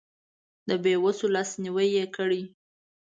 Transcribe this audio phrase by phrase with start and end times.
[0.67, 2.41] د بې وسو لاسنیوی یې کړی.